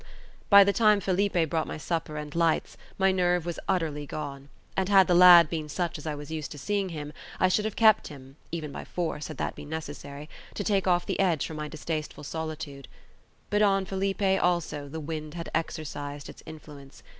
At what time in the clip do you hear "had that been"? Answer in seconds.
9.27-9.69